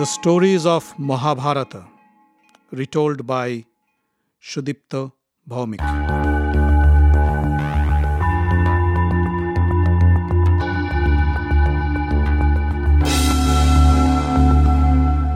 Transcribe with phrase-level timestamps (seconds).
[0.00, 1.84] The stories of Mahabharata,
[2.72, 3.66] retold by
[4.42, 5.12] Shudipta
[5.46, 5.82] Bhaumik.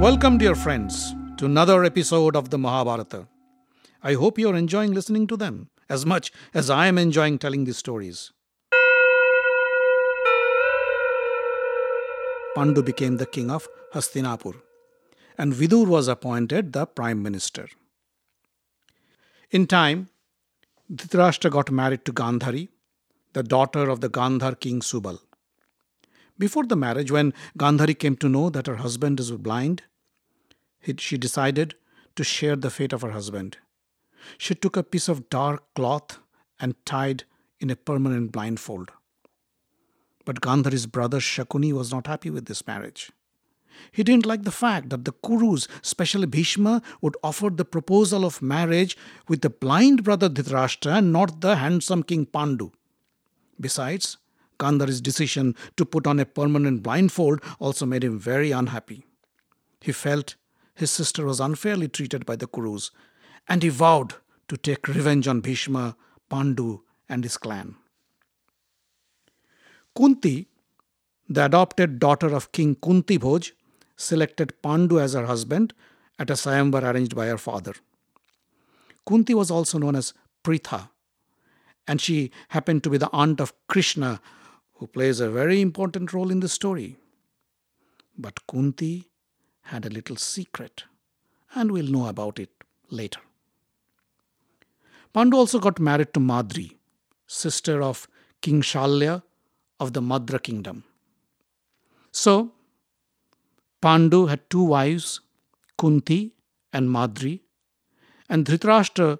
[0.01, 3.29] Welcome, dear friends, to another episode of the Mahabharata.
[4.03, 7.77] I hope you're enjoying listening to them as much as I am enjoying telling these
[7.77, 8.33] stories.
[12.55, 14.55] Pandu became the king of Hastinapur,
[15.37, 17.69] and Vidur was appointed the prime minister.
[19.51, 20.09] In time,
[20.93, 22.69] Dhritarashtra got married to Gandhari,
[23.33, 25.19] the daughter of the Gandhar king Subal.
[26.39, 29.83] Before the marriage, when Gandhari came to know that her husband is blind,
[30.99, 31.75] she decided
[32.17, 33.59] to share the fate of her husband.
[34.39, 36.19] She took a piece of dark cloth
[36.61, 37.25] and tied
[37.61, 38.91] in a permanent blindfold.
[40.25, 43.11] But Gandhari's brother Shakuni was not happy with this marriage.
[43.91, 48.41] He didn't like the fact that the Kurus, especially Bhishma, would offer the proposal of
[48.41, 48.97] marriage
[49.29, 52.71] with the blind brother Dhritarashtra and not the handsome king Pandu.
[53.61, 54.17] Besides,
[54.59, 59.05] Gandhari's decision to put on a permanent blindfold also made him very unhappy.
[59.81, 60.37] He felt
[60.75, 62.91] his sister was unfairly treated by the Kurus,
[63.49, 64.15] and he vowed
[64.49, 65.97] to take revenge on Bhishma,
[66.31, 67.77] Pandu, and his clan.
[69.97, 70.49] Kunti,
[71.29, 73.53] the adopted daughter of King Kunti Bhoj,
[73.97, 75.73] selected Pandu as her husband
[76.19, 77.75] at a Swayamvar arranged by her father.
[79.07, 80.91] Kunti was also known as Pritha,
[81.87, 84.21] and she happened to be the aunt of Krishna,
[84.75, 86.97] who plays a very important role in the story.
[88.19, 89.11] But Kunti
[89.63, 90.85] had a little secret,
[91.55, 92.51] and we'll know about it
[92.91, 93.21] later.
[95.15, 96.79] Pandu also got married to Madri,
[97.27, 98.09] sister of
[98.43, 99.23] King Shalya
[99.85, 100.85] of the Madra kingdom.
[102.11, 102.53] So,
[103.83, 105.21] Pandu had two wives,
[105.79, 106.33] Kunti
[106.73, 107.43] and Madri,
[108.29, 109.19] and Dhritarashtra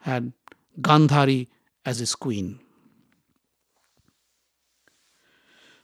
[0.00, 0.32] had
[0.80, 1.48] Gandhari
[1.84, 2.60] as his queen.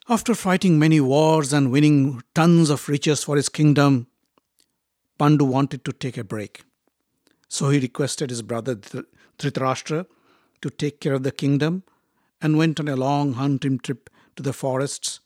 [0.09, 4.07] After fighting many wars and winning tons of riches for his kingdom,
[5.19, 6.65] Pandu wanted to take a break.
[7.49, 10.07] So he requested his brother Dhritarashtra
[10.63, 11.83] to take care of the kingdom
[12.41, 15.19] and went on a long hunting trip to the forests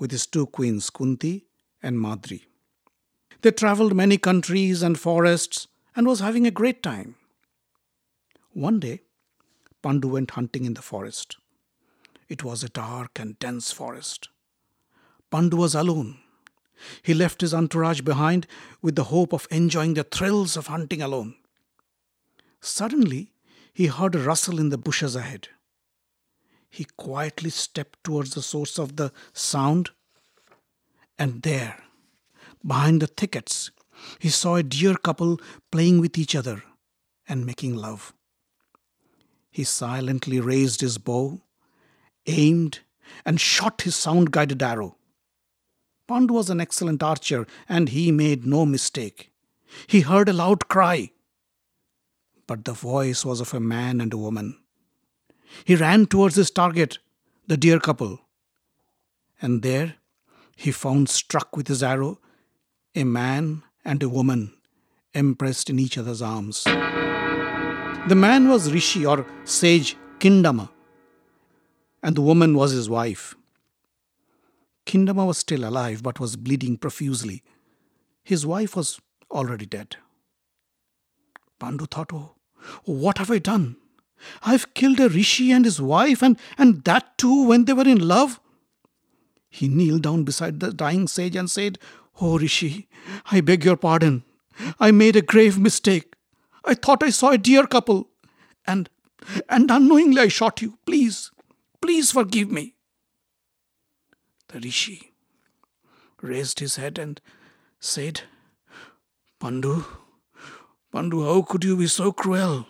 [0.00, 1.46] with his two queens, Kunti
[1.80, 2.44] and Madri.
[3.42, 7.14] They traveled many countries and forests and was having a great time.
[8.52, 9.02] One day,
[9.80, 11.36] Pandu went hunting in the forest.
[12.28, 14.28] It was a dark and dense forest.
[15.30, 16.18] Pandu was alone.
[17.00, 18.48] He left his entourage behind
[18.82, 21.36] with the hope of enjoying the thrills of hunting alone.
[22.60, 23.30] Suddenly,
[23.72, 25.46] he heard a rustle in the bushes ahead.
[26.70, 29.90] He quietly stepped towards the source of the sound,
[31.18, 31.82] and there,
[32.64, 33.70] behind the thickets,
[34.18, 35.40] he saw a deer couple
[35.72, 36.62] playing with each other
[37.28, 38.12] and making love.
[39.50, 41.40] He silently raised his bow
[42.28, 42.80] aimed,
[43.24, 44.96] and shot his sound guided arrow.
[46.06, 49.32] Pandu was an excellent archer, and he made no mistake.
[49.86, 51.10] He heard a loud cry,
[52.46, 54.58] but the voice was of a man and a woman.
[55.64, 56.98] He ran towards his target,
[57.46, 58.20] the deer couple,
[59.40, 59.94] and there
[60.56, 62.18] he found struck with his arrow
[62.94, 64.52] a man and a woman
[65.14, 66.64] empressed in each other's arms.
[66.64, 70.68] The man was Rishi or sage Kindama
[72.02, 73.34] and the woman was his wife.
[74.86, 77.42] Kindama was still alive but was bleeding profusely.
[78.24, 79.00] His wife was
[79.30, 79.96] already dead.
[81.60, 82.34] Pandu thought, oh,
[82.84, 83.76] what have I done?
[84.42, 88.06] I've killed a rishi and his wife, and, and that too when they were in
[88.06, 88.40] love.
[89.48, 91.78] He kneeled down beside the dying sage and said,
[92.20, 92.88] Oh, Rishi,
[93.30, 94.24] I beg your pardon.
[94.80, 96.14] I made a grave mistake.
[96.64, 98.08] I thought I saw a deer couple,
[98.66, 98.90] and
[99.48, 100.78] and unknowingly I shot you.
[100.84, 101.30] Please,
[101.80, 102.74] Please forgive me.
[104.48, 105.12] The rishi
[106.22, 107.20] raised his head and
[107.78, 108.22] said,
[109.40, 109.84] Pandu,
[110.92, 112.66] Pandu, how could you be so cruel?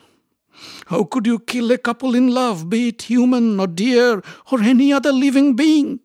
[0.86, 4.92] How could you kill a couple in love, be it human or deer or any
[4.92, 6.00] other living being?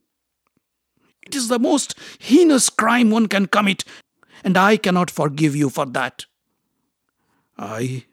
[1.25, 3.83] It is the most heinous crime one can commit,
[4.43, 6.25] and I cannot forgive you for that.
[7.57, 8.05] I,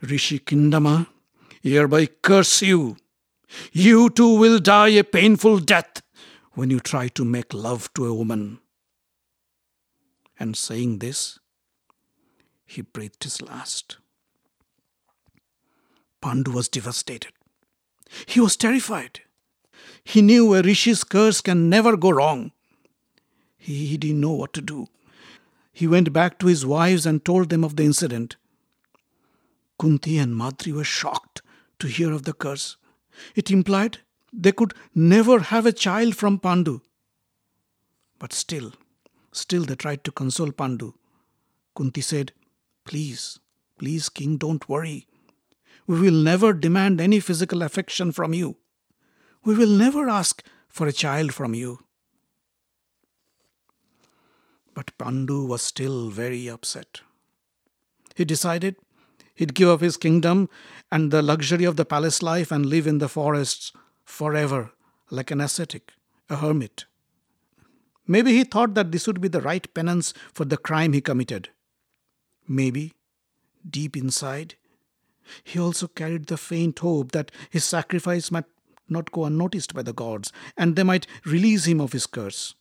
[0.00, 1.08] Rishi Kindama,
[1.62, 2.96] hereby curse you
[3.72, 6.02] you too will die a painful death
[6.52, 8.60] when you try to make love to a woman.
[10.38, 11.38] And saying this,
[12.66, 13.98] he breathed his last.
[16.20, 17.32] Pandu was devastated.
[18.26, 19.20] He was terrified.
[20.04, 22.52] He knew a rishi's curse can never go wrong.
[23.56, 24.88] He, he didn't know what to do.
[25.78, 28.34] he went back to his wives and told them of the incident.
[29.78, 31.40] Kunti and Madri were shocked
[31.78, 32.76] to hear of the curse.
[33.36, 33.98] It implied
[34.32, 36.80] they could never have a child from Pandu.
[38.18, 38.72] But still,
[39.30, 40.94] still they tried to console Pandu.
[41.76, 42.32] Kunti said,
[42.84, 43.38] Please,
[43.78, 45.06] please, king, don't worry.
[45.88, 48.58] We will never demand any physical affection from you.
[49.42, 51.78] We will never ask for a child from you.
[54.74, 57.00] But Pandu was still very upset.
[58.14, 58.76] He decided
[59.34, 60.50] he'd give up his kingdom
[60.92, 63.72] and the luxury of the palace life and live in the forests
[64.04, 64.72] forever
[65.10, 65.92] like an ascetic,
[66.28, 66.84] a hermit.
[68.06, 71.48] Maybe he thought that this would be the right penance for the crime he committed.
[72.46, 72.92] Maybe,
[73.68, 74.56] deep inside,
[75.44, 78.44] he also carried the faint hope that his sacrifice might
[78.88, 82.54] not go unnoticed by the gods and they might release him of his curse.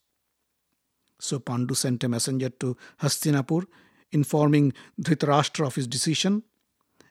[1.20, 3.66] So Pandu sent a messenger to Hastinapur
[4.12, 6.44] informing Dhritarashtra of his decision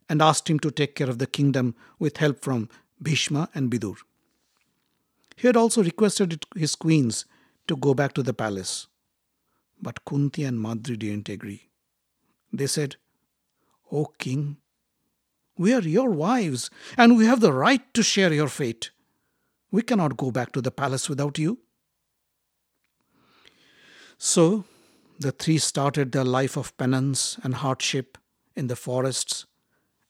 [0.08, 2.68] and asked him to take care of the kingdom with help from
[3.02, 3.96] Bhishma and Bidur.
[5.36, 7.26] He had also requested his queens
[7.66, 8.86] to go back to the palace.
[9.80, 11.68] But Kunti and Madri didn't agree.
[12.52, 12.96] They said,
[13.92, 14.56] O king,
[15.58, 18.90] we are your wives and we have the right to share your fate.
[19.70, 21.58] We cannot go back to the palace without you.
[24.18, 24.64] So
[25.18, 28.18] the three started their life of penance and hardship
[28.54, 29.46] in the forests,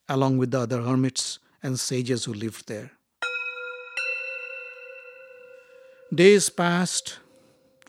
[0.09, 2.93] along with the other hermits and sages who lived there.
[6.15, 7.19] Days passed,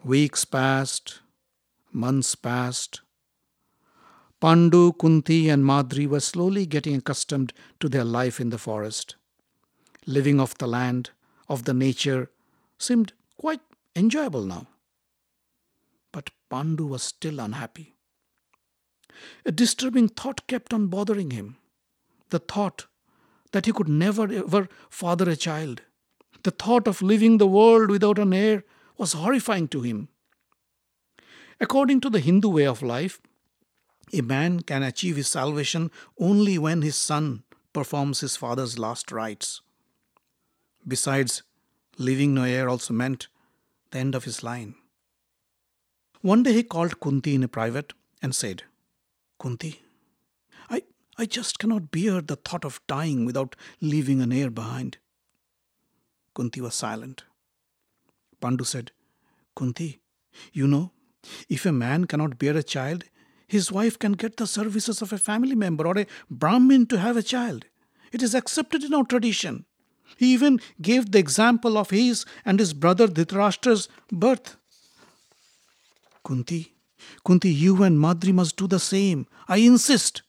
[0.03, 1.19] weeks passed,
[1.91, 3.01] months passed.
[4.39, 9.15] Pandu, Kunti, and Madri were slowly getting accustomed to their life in the forest.
[10.05, 11.11] Living off the land,
[11.49, 12.29] of the nature,
[12.77, 13.61] seemed quite
[13.95, 14.67] enjoyable now.
[16.11, 17.95] But Pandu was still unhappy.
[19.45, 21.57] A disturbing thought kept on bothering him
[22.29, 22.85] the thought
[23.53, 25.81] that he could never ever father a child.
[26.43, 28.63] The thought of leaving the world without an heir
[28.97, 30.09] was horrifying to him.
[31.59, 33.21] According to the Hindu way of life,
[34.13, 37.43] a man can achieve his salvation only when his son
[37.73, 39.61] performs his father's last rites.
[40.87, 41.43] Besides,
[41.97, 43.27] leaving no heir also meant
[43.91, 44.75] the end of his line.
[46.21, 48.63] One day he called Kunti in a private and said,
[49.39, 49.81] Kunti,
[50.69, 50.83] I,
[51.17, 54.97] I just cannot bear the thought of dying without leaving an heir behind.
[56.33, 57.23] Kunti was silent.
[58.41, 58.91] Pandu said,
[59.55, 59.99] Kunti,
[60.53, 60.91] you know,
[61.49, 63.03] if a man cannot bear a child,
[63.47, 67.15] his wife can get the services of a family member or a Brahmin to have
[67.15, 67.65] a child.
[68.11, 69.65] It is accepted in our tradition.
[70.17, 74.57] He even gave the example of his and his brother Dhritarashtra's birth.
[76.23, 76.73] Kunti,
[77.25, 79.27] Kunti, you and Madri must do the same.
[79.47, 80.23] I insist,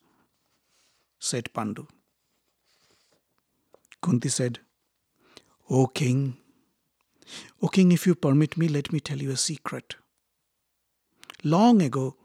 [1.19, 1.87] said Pandu.
[4.01, 4.61] Kunti said,
[5.71, 6.37] O king,
[7.61, 9.97] O king, if you permit me, let me tell you a secret.
[11.45, 12.17] Long ago,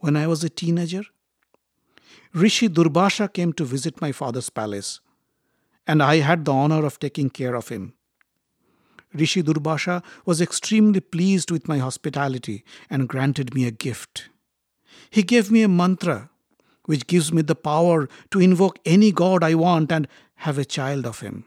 [0.00, 1.02] when I was a teenager,
[2.32, 5.00] Rishi Durbasha came to visit my father's palace,
[5.86, 7.94] and I had the honor of taking care of him.
[9.12, 14.28] Rishi Durbasha was extremely pleased with my hospitality and granted me a gift.
[15.10, 16.30] He gave me a mantra
[16.84, 21.06] which gives me the power to invoke any god I want and have a child
[21.06, 21.44] of him.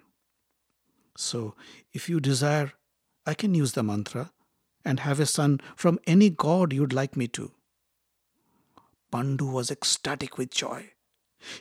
[1.17, 1.55] So,
[1.91, 2.73] if you desire,
[3.25, 4.31] I can use the mantra
[4.85, 7.51] and have a son from any god you'd like me to.
[9.13, 10.91] Pandu was ecstatic with joy.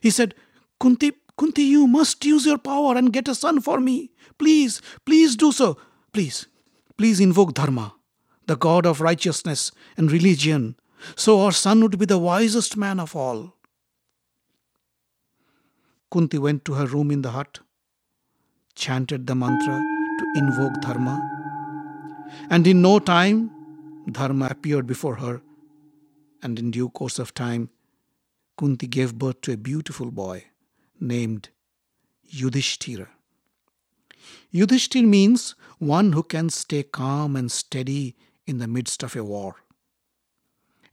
[0.01, 0.35] He said,
[0.81, 4.11] Kunti, Kunti, you must use your power and get a son for me.
[4.39, 5.77] Please, please do so.
[6.13, 6.47] Please,
[6.97, 7.95] please invoke Dharma,
[8.47, 10.77] the god of righteousness and religion,
[11.17, 13.55] so our son would be the wisest man of all.
[16.11, 17.61] Kunti went to her room in the hut
[18.75, 19.79] chanted the mantra
[20.19, 21.17] to invoke Dharma.
[22.51, 23.51] And in no time,
[24.11, 25.43] Dharma appeared before her,
[26.43, 27.71] and in due course of time,
[28.59, 30.45] Kunti gave birth to a beautiful boy
[31.01, 31.49] named
[32.25, 33.09] Yudhishthira.
[34.53, 39.57] Yudhishthir means one who can stay calm and steady in the midst of a war.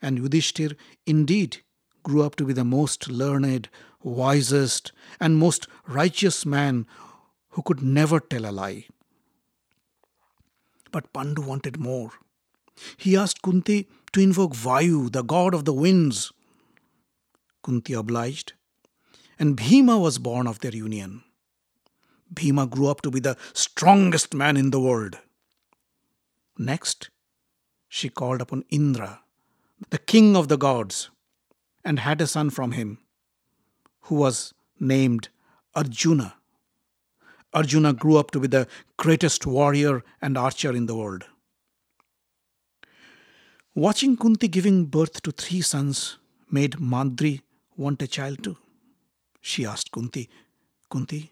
[0.02, 0.76] And Yudhishthir
[1.06, 1.58] indeed
[2.04, 3.70] grew up to be the most learned,
[4.02, 6.88] wisest, and most righteous man
[7.50, 8.86] who could never tell a lie.
[10.92, 12.12] But Pandu wanted more.
[12.98, 16.32] He asked Kunti to invoke Vayu, the god of the winds.
[17.64, 18.54] Kunti obliged,
[19.38, 21.24] and Bhima was born of their union.
[22.34, 25.18] Bhima grew up to be the strongest man in the world.
[26.58, 27.10] Next,
[27.88, 29.22] she called upon Indra,
[29.90, 31.10] the king of the gods,
[31.84, 33.00] and had a son from him,
[34.02, 35.30] who was named
[35.76, 36.36] Arjuna.
[37.54, 38.68] Arjuna grew up to be the
[38.98, 41.26] greatest warrior and archer in the world.
[43.76, 46.18] Watching Kunti giving birth to three sons
[46.50, 47.42] made Madri
[47.78, 48.58] want a child too.
[49.42, 50.28] She asked Kunti,
[50.90, 51.32] Kunti,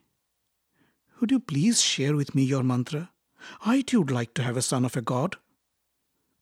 [1.19, 3.09] would you please share with me your mantra?
[3.65, 5.35] I too would like to have a son of a god.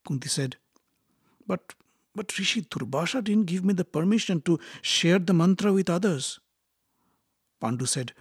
[0.06, 0.58] Kunti said,
[1.48, 1.74] But
[2.14, 6.40] but Rishi Durbasha didn't give me the permission to share the mantra with others.
[7.62, 8.14] Pandu said,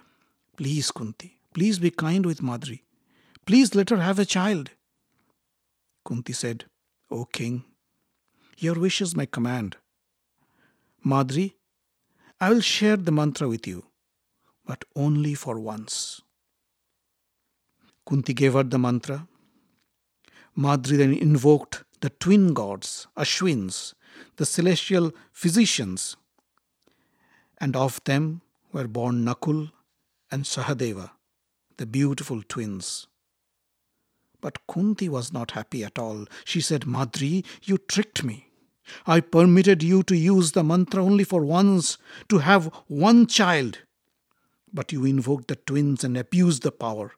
[0.56, 2.82] Please, Kunti, please be kind with Madri.
[3.46, 4.70] Please let her have a child.
[6.04, 6.64] Kunti said,
[7.14, 7.64] O king,
[8.58, 9.76] your wish is my command.
[11.04, 11.54] Madri,
[12.40, 13.84] I will share the mantra with you,
[14.66, 16.22] but only for once.
[18.04, 19.28] Kunti gave her the mantra.
[20.56, 23.94] Madri then invoked the twin gods, Ashwins,
[24.34, 26.16] the celestial physicians,
[27.58, 28.40] and of them
[28.72, 29.70] were born Nakul
[30.32, 31.12] and Sahadeva,
[31.76, 33.06] the beautiful twins.
[34.44, 36.26] But Kunti was not happy at all.
[36.44, 38.50] She said, Madri, you tricked me.
[39.06, 41.96] I permitted you to use the mantra only for once,
[42.28, 43.78] to have one child.
[44.70, 47.12] But you invoked the twins and abused the power.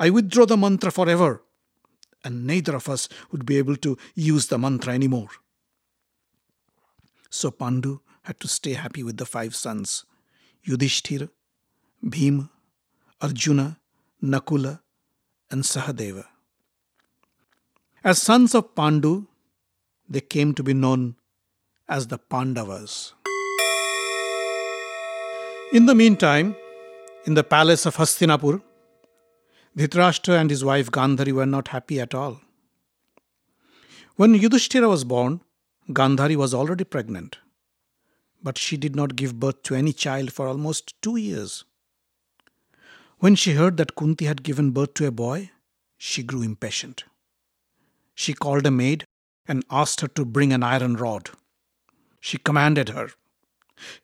[0.00, 1.42] I withdraw the mantra forever
[2.24, 5.28] and neither of us would be able to use the mantra anymore.
[7.28, 10.06] So Pandu had to stay happy with the five sons
[10.62, 11.28] Yudhishthira,
[12.02, 12.48] Bhima,
[13.20, 13.78] Arjuna,
[14.22, 14.80] Nakula,
[15.50, 16.24] and Sahadeva.
[18.04, 19.26] As sons of Pandu,
[20.08, 21.16] they came to be known
[21.88, 23.12] as the Pandavas.
[25.72, 26.54] In the meantime,
[27.24, 28.62] in the palace of Hastinapur,
[29.76, 32.40] Dhritarashtra and his wife Gandhari were not happy at all.
[34.14, 35.40] When Yudhishthira was born,
[35.90, 37.38] Gandhari was already pregnant,
[38.40, 41.64] but she did not give birth to any child for almost two years.
[43.18, 45.50] When she heard that Kunti had given birth to a boy,
[45.96, 47.04] she grew impatient.
[48.18, 49.04] She called a maid
[49.46, 51.30] and asked her to bring an iron rod.
[52.18, 53.12] She commanded her,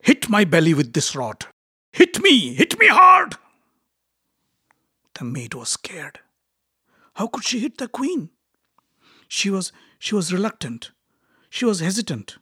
[0.03, 1.47] Hit my belly with this rod!
[1.91, 2.55] Hit me!
[2.55, 3.35] Hit me hard!
[5.19, 6.21] The maid was scared.
[7.15, 8.31] How could she hit the queen?
[9.27, 10.93] She was she was reluctant.
[11.51, 12.39] She was hesitant.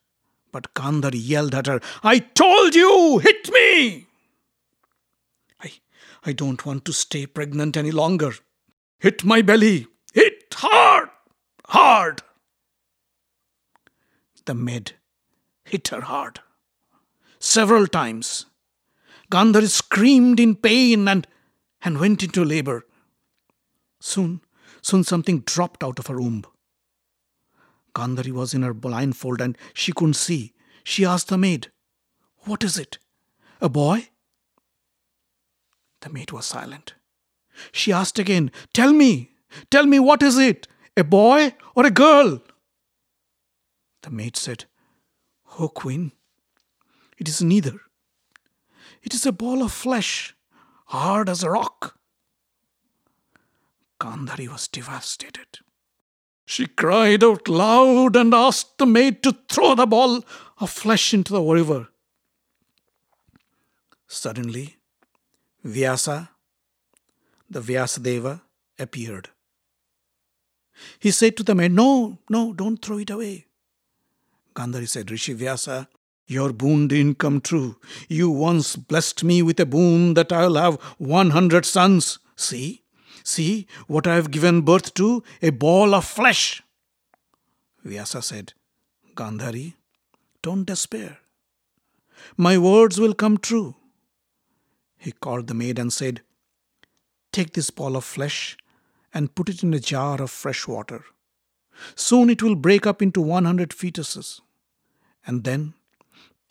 [0.52, 4.08] But Gandhari yelled at her, I told you, hit me!
[5.58, 5.72] I
[6.22, 8.32] I don't want to stay pregnant any longer.
[8.98, 9.86] Hit my belly.
[10.12, 11.01] Hit hard,
[11.72, 12.20] hard.
[14.44, 14.92] The maid
[15.64, 16.40] hit her hard.
[17.38, 18.46] Several times.
[19.30, 21.26] Gandhari screamed in pain and
[21.84, 22.84] and went into labor.
[24.00, 24.42] Soon,
[24.82, 26.44] soon something dropped out of her womb.
[27.94, 30.52] Gandhari was in her blindfold and she couldn't see.
[30.84, 31.70] She asked the maid,
[32.44, 32.98] What is it?
[33.60, 34.08] A boy?
[36.02, 36.94] The maid was silent.
[37.72, 39.30] She asked again, Tell me,
[39.70, 40.68] tell me, what is it?
[40.96, 42.42] A boy or a girl?
[44.02, 44.66] The maid said,
[45.58, 46.12] Oh, queen,
[47.18, 47.80] it is neither.
[49.02, 50.34] It is a ball of flesh
[50.86, 51.98] hard as a rock.
[54.00, 55.60] Gandhari was devastated.
[56.44, 60.24] She cried out loud and asked the maid to throw the ball
[60.58, 61.88] of flesh into the river.
[64.06, 64.76] Suddenly,
[65.64, 66.30] Vyasa,
[67.48, 68.42] the Vyasadeva,
[68.78, 69.30] appeared.
[70.98, 73.46] He said to the maid, No, no, don't throw it away.
[74.54, 75.88] Gandhari said, Rishi Vyasa,
[76.26, 77.76] your boon didn't come true.
[78.08, 82.18] You once blessed me with a boon that I'll have 100 sons.
[82.36, 82.82] See,
[83.24, 86.62] see what I have given birth to a ball of flesh.
[87.84, 88.52] Vyasa said,
[89.14, 89.74] Gandhari,
[90.42, 91.18] don't despair.
[92.36, 93.74] My words will come true.
[94.96, 96.22] He called the maid and said,
[97.32, 98.56] Take this ball of flesh
[99.14, 101.04] and put it in a jar of fresh water.
[101.94, 104.40] Soon it will break up into 100 fetuses.
[105.26, 105.74] And then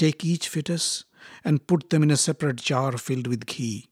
[0.01, 1.05] Take each fetus
[1.43, 3.91] and put them in a separate jar filled with ghee.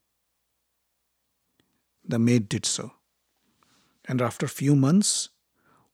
[2.04, 2.94] The maid did so.
[4.06, 5.28] And after a few months,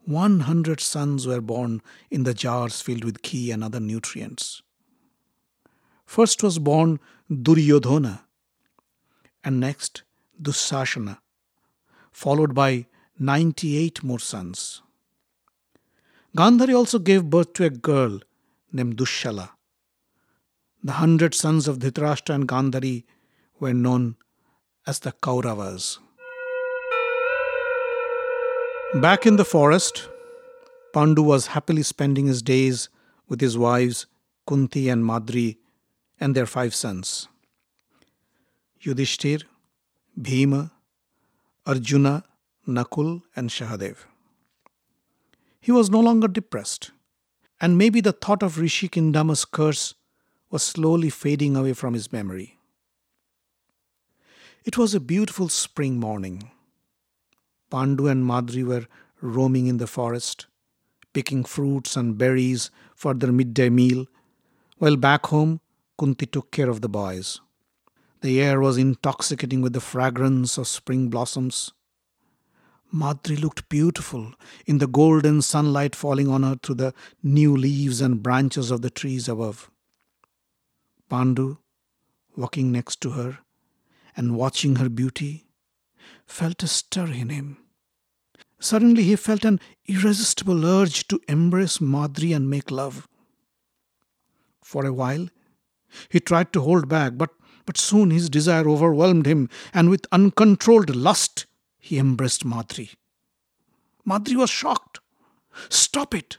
[0.07, 4.63] 100 sons were born in the jars filled with ghee and other nutrients.
[6.07, 6.99] First was born
[7.31, 8.25] Duryodhana,
[9.45, 10.03] and next
[10.41, 11.19] Dussasana,
[12.23, 12.87] followed by
[13.19, 14.81] 98 more sons.
[16.35, 18.21] Gandhari also gave birth to a girl
[18.73, 19.51] named Dushala.
[20.83, 23.05] The hundred sons of Dhritarashtra and Gandhari
[23.61, 24.17] were known
[24.87, 25.99] as the Kauravas.
[28.95, 30.09] Back in the forest,
[30.95, 32.89] Pandu was happily spending his days
[33.29, 34.07] with his wives
[34.47, 35.59] Kunti and Madri
[36.19, 37.29] and their five sons
[38.83, 39.43] Yudhishthir,
[40.31, 40.71] Bhima,
[41.67, 42.23] Arjuna,
[42.69, 43.97] Nakul, and Shahadev.
[45.61, 46.93] He was no longer depressed,
[47.61, 49.95] and maybe the thought of Rishi Kindama's curse
[50.49, 52.57] was slowly fading away from his memory.
[54.65, 56.53] It was a beautiful spring morning.
[57.69, 58.87] Pandu and Madri were
[59.21, 60.47] roaming in the forest,
[61.13, 64.07] picking fruits and berries for their midday meal,
[64.79, 65.61] while back home,
[65.99, 67.41] Kunti took care of the boys.
[68.23, 71.73] The air was intoxicating with the fragrance of spring blossoms.
[72.91, 74.33] Madri looked beautiful
[74.65, 78.91] in the golden sunlight falling on her through the new leaves and branches of the
[78.91, 79.71] trees above.
[81.11, 81.59] Pandu,
[82.37, 83.39] walking next to her
[84.17, 85.47] and watching her beauty,
[86.27, 87.59] felt a stir in him.
[88.59, 93.07] Suddenly he felt an irresistible urge to embrace Madri and make love.
[94.63, 95.29] For a while,
[96.09, 97.31] he tried to hold back, but,
[97.67, 101.47] but soon his desire overwhelmed him, and with uncontrolled lust,
[101.79, 102.91] he embraced Madri.
[104.05, 105.01] Madri was shocked.
[105.69, 106.39] Stop it!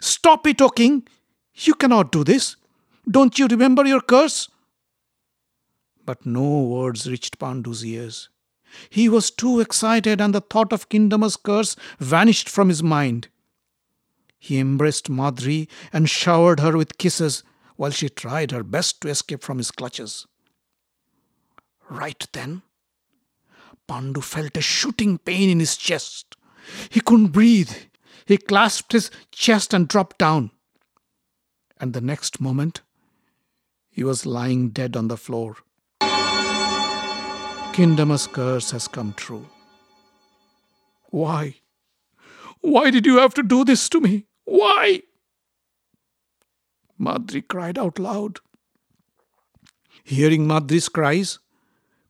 [0.00, 1.06] Stop it, O king!
[1.54, 2.56] You cannot do this.
[3.10, 4.48] Don't you remember your curse?
[6.04, 8.28] But no words reached Pandu's ears.
[8.88, 13.28] He was too excited, and the thought of Kindama's curse vanished from his mind.
[14.38, 17.42] He embraced Madri and showered her with kisses
[17.76, 20.26] while she tried her best to escape from his clutches.
[21.90, 22.62] Right then,
[23.88, 26.36] Pandu felt a shooting pain in his chest.
[26.88, 27.72] He couldn't breathe.
[28.26, 30.52] He clasped his chest and dropped down.
[31.80, 32.82] And the next moment,
[33.90, 35.56] he was lying dead on the floor.
[37.72, 39.46] Kindama's curse has come true.
[41.08, 41.56] Why?
[42.60, 44.26] Why did you have to do this to me?
[44.44, 45.02] Why?
[46.96, 48.38] Madri cried out loud.
[50.04, 51.40] Hearing Madri's cries,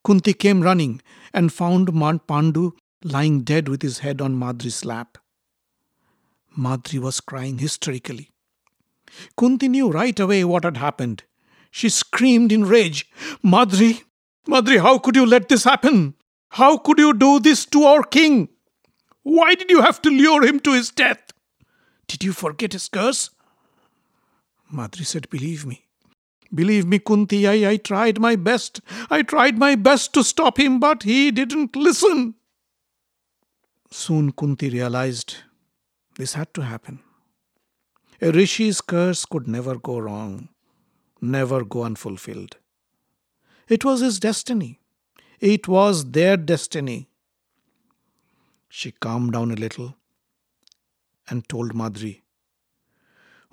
[0.04, 1.88] Kunti came running and found
[2.26, 2.72] Pandu
[3.04, 5.18] lying dead with his head on Madri's lap.
[6.56, 8.30] Madri was crying hysterically.
[9.36, 11.24] Kunti knew right away what had happened.
[11.70, 13.08] She screamed in rage,
[13.42, 14.02] Madri,
[14.46, 16.14] Madri, how could you let this happen?
[16.50, 18.48] How could you do this to our king?
[19.22, 21.32] Why did you have to lure him to his death?
[22.08, 23.30] Did you forget his curse?
[24.70, 25.86] Madri said, Believe me.
[26.52, 28.80] Believe me, Kunti, I, I tried my best.
[29.08, 32.34] I tried my best to stop him, but he didn't listen.
[33.90, 35.36] Soon Kunti realized
[36.16, 37.00] this had to happen.
[38.20, 40.48] A rishi's curse could never go wrong,
[41.20, 42.56] never go unfulfilled.
[43.68, 44.80] It was his destiny.
[45.38, 47.08] It was their destiny.
[48.68, 49.96] She calmed down a little
[51.28, 52.22] and told Madri,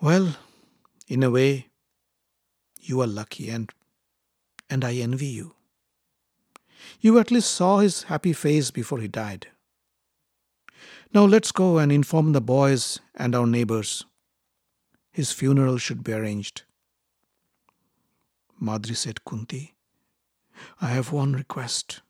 [0.01, 0.36] Well,
[1.07, 1.67] in a way,
[2.88, 3.71] you are lucky and
[4.69, 5.56] and I envy you.
[7.00, 9.47] You at least saw his happy face before he died.
[11.13, 14.06] Now let's go and inform the boys and our neighbors.
[15.12, 16.63] His funeral should be arranged.
[18.60, 19.73] Madri said, Kunti,
[20.82, 22.02] I have one request.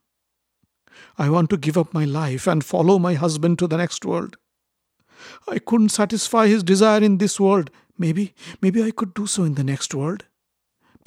[1.17, 4.37] I want to give up my life and follow my husband to the next world.
[5.47, 7.69] I couldn't satisfy his desire in this world.
[7.97, 10.25] Maybe, maybe I could do so in the next world.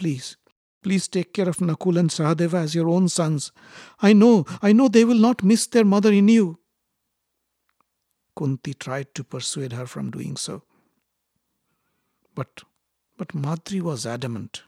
[0.00, 0.38] Please,
[0.82, 3.52] please take care of Nakul and Sahadeva as your own sons.
[4.00, 6.58] I know, I know they will not miss their mother in you.
[8.34, 10.62] Kunti tried to persuade her from doing so.
[12.34, 12.62] But,
[13.18, 14.62] but Madri was adamant.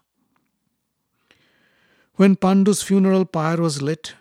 [2.16, 4.12] When Pandu's funeral pyre was lit,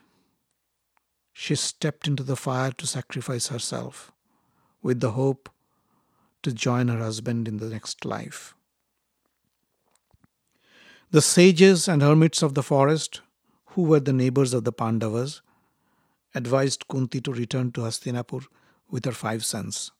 [1.33, 4.13] she stepped into the fire to sacrifice herself
[4.81, 5.49] with the hope
[6.43, 8.55] to join her husband in the next life.
[11.11, 13.19] The sages and hermits of the forest,
[13.71, 15.41] who were the neighbors of the Pandavas,
[16.33, 18.45] advised Kunti to return to Hastinapur
[18.89, 19.91] with her five sons.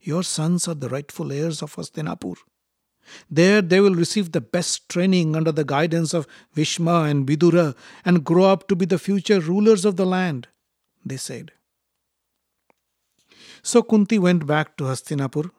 [0.00, 2.36] Your sons are the rightful heirs of Hastinapur.
[3.30, 8.24] There they will receive the best training under the guidance of Bhishma and Vidura and
[8.24, 10.48] grow up to be the future rulers of the land,
[11.04, 11.52] they said.
[13.62, 15.50] So Kunti went back to Hastinapur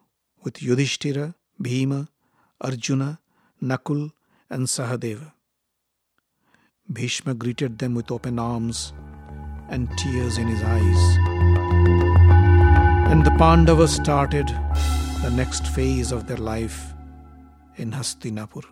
[0.41, 2.09] with Yudhishthira, Bhima,
[2.59, 3.19] Arjuna,
[3.61, 4.11] Nakul,
[4.51, 5.31] and Sahadeva.
[6.91, 8.93] Bhishma greeted them with open arms
[9.69, 11.17] and tears in his eyes.
[13.11, 14.47] And the Pandavas started
[15.23, 16.93] the next phase of their life
[17.77, 18.65] in Hastinapur.